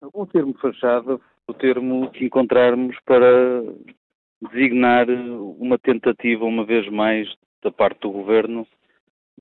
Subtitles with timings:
[0.00, 3.62] O termo fachada, o termo que encontrarmos para
[4.52, 7.28] designar uma tentativa, uma vez mais,
[7.62, 8.66] da parte do Governo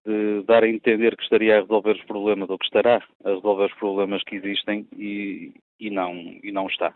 [0.06, 3.66] de dar a entender que estaria a resolver os problemas ou que estará a resolver
[3.66, 6.94] os problemas que existem e, e, não, e não está.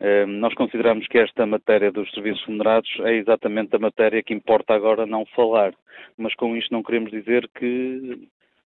[0.00, 4.74] Uh, nós consideramos que esta matéria dos serviços remunerados é exatamente a matéria que importa
[4.74, 5.72] agora não falar,
[6.18, 8.28] mas com isto não queremos dizer que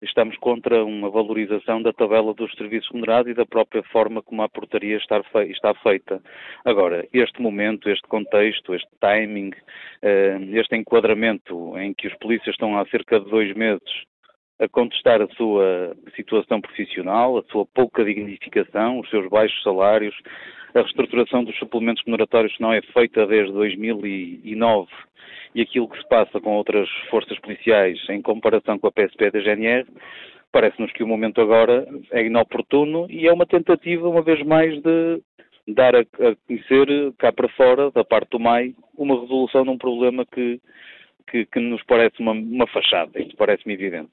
[0.02, 4.50] estamos contra uma valorização da tabela dos serviços remunerados e da própria forma como a
[4.50, 5.22] portaria está,
[5.82, 6.22] feita.
[6.64, 9.52] Agora, este momento, este contexto, este timing,
[10.02, 14.06] eh, este enquadramento em que os polícias estão há cerca de dois meses
[14.60, 20.16] a contestar a sua situação profissional, a sua pouca dignificação, os seus baixos salários,
[20.76, 24.90] a reestruturação dos suplementos remuneratórios que não é feita desde 2009
[25.56, 29.40] e aquilo que se passa com outras forças policiais em comparação com a PSP da
[29.40, 29.88] GNR,
[30.52, 35.22] parece-nos que o momento agora é inoportuno e é uma tentativa, uma vez mais, de
[35.68, 36.04] dar a,
[36.46, 40.60] conhecer cá para fora, da parte do MAI, uma resolução de um problema que
[41.28, 44.10] que, que nos parece uma, uma fachada, isso parece-me evidente.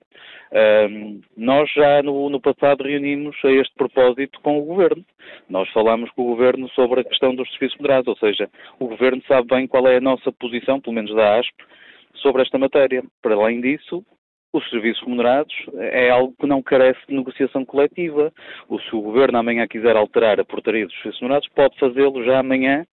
[0.53, 5.05] Um, nós já no, no, passado reunimos a este propósito com o Governo.
[5.49, 9.23] Nós falámos com o Governo sobre a questão dos serviços federados, ou seja, o Governo
[9.27, 11.55] sabe bem qual é a nossa posição, pelo menos da ASP,
[12.17, 13.03] sobre esta matéria.
[13.23, 14.05] Para além disso,
[14.53, 18.33] os serviços remunerados é algo que não carece de negociação coletiva.
[18.69, 22.87] Se o Governo amanhã quiser alterar a portaria dos serviços remunerados, pode fazê-lo já amanhã,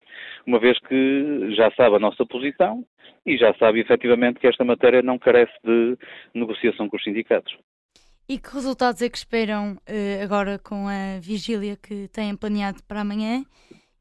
[0.48, 2.86] uma vez que já sabe a nossa posição
[3.26, 5.98] e já sabe efetivamente que esta matéria não carece de
[6.34, 7.56] negociação com os sindicatos.
[8.28, 13.02] E que resultados é que esperam uh, agora com a vigília que têm planeado para
[13.02, 13.44] amanhã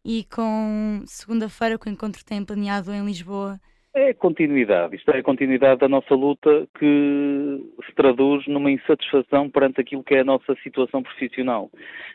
[0.05, 3.59] e com segunda-feira, com o encontro que têm planeado em Lisboa
[3.99, 4.97] é continuidade.
[4.97, 10.15] Isto é a continuidade da nossa luta que se traduz numa insatisfação perante aquilo que
[10.15, 11.71] é a nossa situação profissional.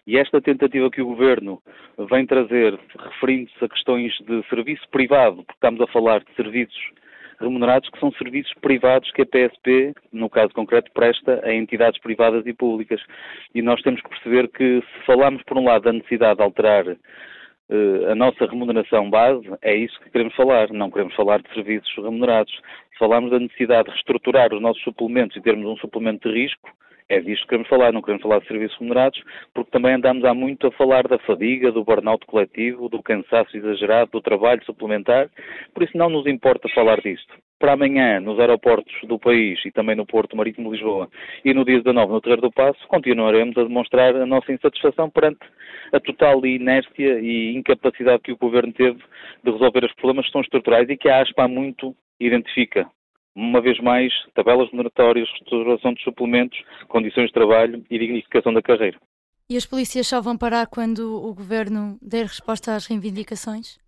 [0.08, 1.62] E esta tentativa que o Governo
[2.09, 6.92] vem trazer, referindo-se a questões de serviço privado, porque estamos a falar de serviços
[7.40, 12.46] remunerados que são serviços privados que a PSP, no caso concreto, presta a entidades privadas
[12.46, 13.02] e públicas.
[13.53, 16.86] E nós temos que perceber que se falamos, por um lado, da necessidade de alterar
[18.09, 20.72] a nossa remuneração base, é isso que queremos falar.
[20.72, 22.53] Não queremos falar de serviços remunerados.
[22.91, 26.69] Se falamos da necessidade de reestruturar os nossos suplementos e termos um suplemento de risco,
[27.09, 29.22] é disto que queremos falar, não queremos falar de serviços remunerados,
[29.53, 34.12] porque também andamos há muito a falar da fadiga, do burnout coletivo, do cansaço exagerado,
[34.12, 35.29] do trabalho suplementar,
[35.73, 37.33] por isso não nos importa falar disto.
[37.63, 41.09] Para amanhã, nos aeroportos do país e também no Porto Marítimo de Lisboa
[41.46, 45.40] e no dia 19 no Terreiro do Passo, continuaremos a demonstrar a nossa insatisfação perante
[45.94, 49.00] a total inércia e incapacidade que o Governo teve
[49.41, 52.85] de resolver os problemas que são estruturais e que a ASPA muito identifica
[53.34, 59.00] uma vez mais, tabelas remuneratórias, restauração de suplementos, condições de trabalho e dignificação da carreira.
[59.50, 63.81] E as polícias só vão parar quando o governo der resposta às reivindicações?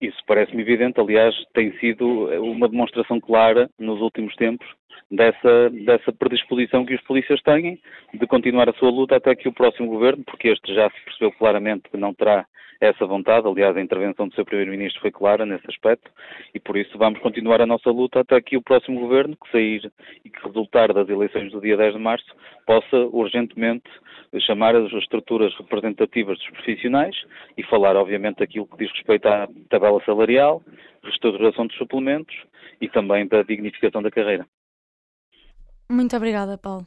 [0.00, 2.06] Isso parece-me evidente, aliás, tem sido
[2.42, 4.66] uma demonstração clara nos últimos tempos
[5.10, 7.80] dessa, dessa predisposição que os polícias têm
[8.12, 11.32] de continuar a sua luta até que o próximo governo, porque este já se percebeu
[11.32, 12.44] claramente que não terá
[12.80, 16.10] essa vontade, aliás, a intervenção do seu Primeiro-Ministro foi clara nesse aspecto,
[16.54, 19.90] e por isso vamos continuar a nossa luta até que o próximo governo, que sair
[20.24, 22.26] e que resultar das eleições do dia 10 de março,
[22.66, 23.88] possa urgentemente
[24.40, 27.16] chamar as estruturas representativas dos profissionais
[27.56, 30.62] e falar, obviamente, daquilo que diz respeito à tabela salarial,
[31.02, 32.34] restauração dos suplementos
[32.80, 34.46] e também da dignificação da carreira.
[35.90, 36.86] Muito obrigada, Paulo.